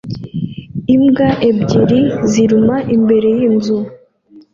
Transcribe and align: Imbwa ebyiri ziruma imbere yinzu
Imbwa 0.95 1.29
ebyiri 1.49 2.01
ziruma 2.31 2.77
imbere 2.95 3.27
yinzu 3.37 3.77